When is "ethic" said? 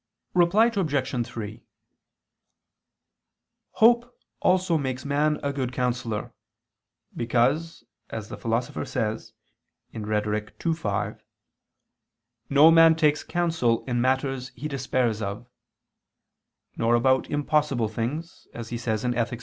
19.13-19.39